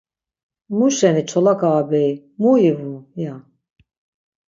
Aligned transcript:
Muşeni 0.77 1.23
çolak 1.29 1.61
ağabeyi, 1.73 2.13
mu 2.41 2.51
ivu? 2.69 2.95
ya. 3.23 3.33